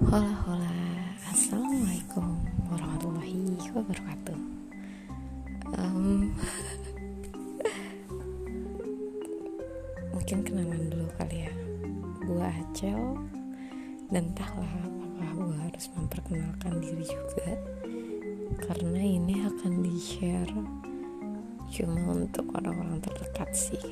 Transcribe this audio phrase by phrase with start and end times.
[0.00, 0.72] Hola hola.
[1.28, 2.40] Assalamualaikum
[2.72, 4.38] warahmatullahi wabarakatuh.
[5.76, 6.32] Um,
[10.16, 11.52] Mungkin kenalan dulu kali ya.
[12.24, 12.96] Gue Acel
[14.08, 17.60] Dan entahlah apakah gue harus memperkenalkan diri juga
[18.56, 20.56] Karena ini akan di-share
[21.68, 23.84] Cuma untuk orang-orang terdekat sih.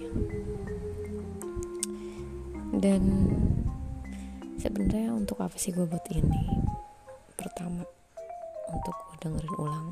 [2.74, 3.28] Dan
[4.58, 6.50] sebenarnya untuk apa sih gue buat ini?
[7.38, 7.86] Pertama
[8.74, 9.90] untuk gue dengerin ulang.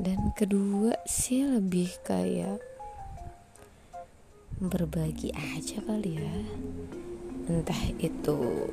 [0.00, 2.64] Dan kedua sih lebih kayak
[4.56, 6.38] berbagi aja kali ya.
[7.48, 8.68] Entah itu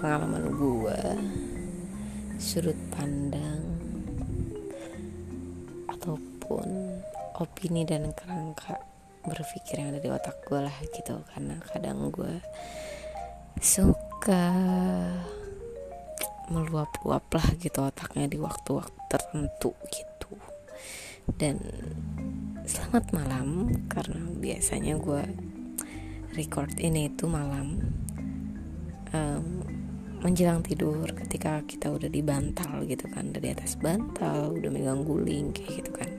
[0.00, 1.00] pengalaman gue
[2.40, 3.60] sudut pandang
[5.88, 7.00] ataupun
[7.40, 8.93] opini dan kerangka
[9.24, 11.20] berpikir yang ada di otak gue lah gitu.
[11.32, 12.40] Karena kadang gue
[13.58, 14.44] suka
[16.52, 20.36] meluap-luap lah gitu otaknya di waktu-waktu tertentu gitu.
[21.24, 21.56] Dan
[22.64, 25.24] selamat malam karena biasanya gue
[26.34, 27.80] record ini itu malam
[29.14, 29.46] um,
[30.24, 35.52] menjelang tidur ketika kita udah di bantal gitu kan dari atas bantal udah megang guling
[35.52, 36.13] kayak gitu kan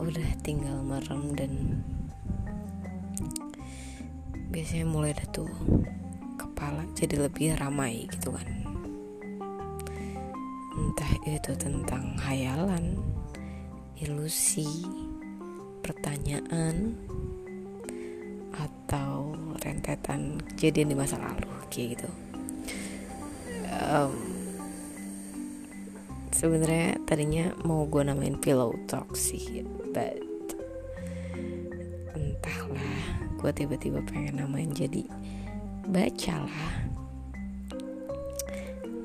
[0.00, 1.52] udah tinggal merem dan
[4.48, 5.52] biasanya mulai ada tuh
[6.40, 8.48] kepala jadi lebih ramai gitu kan.
[10.74, 12.96] Entah itu tentang hayalan
[14.00, 14.66] ilusi
[15.84, 16.96] pertanyaan
[18.56, 22.10] atau rentetan kejadian di masa lalu kayak gitu.
[23.70, 24.29] Um,
[26.40, 29.60] sebenarnya tadinya mau gue namain pillow talk sih
[29.92, 30.16] but
[32.16, 32.96] entahlah
[33.36, 35.04] gue tiba-tiba pengen namain jadi
[35.84, 36.88] bacalah.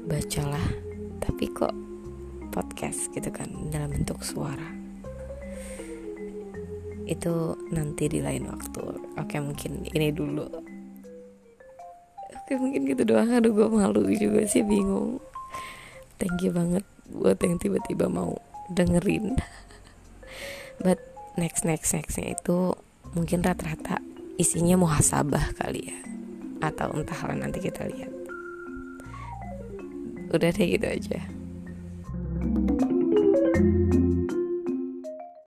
[0.07, 0.63] Bacalah
[1.19, 1.75] tapi kok
[2.55, 4.71] podcast gitu kan dalam bentuk suara.
[7.03, 8.83] Itu nanti di lain waktu.
[9.19, 10.47] Oke mungkin ini dulu.
[12.31, 13.27] Oke mungkin gitu doang.
[13.27, 15.19] Aduh gue malu juga sih bingung.
[16.15, 18.39] Thank you banget buat yang tiba-tiba mau
[18.71, 19.37] dengerin.
[20.83, 20.99] But
[21.35, 22.73] next next nextnya itu
[23.13, 24.01] mungkin rata-rata
[24.39, 25.99] isinya muhasabah kali ya.
[26.63, 28.13] Atau entahlah nanti kita lihat.
[30.33, 31.34] Udah deh gitu aja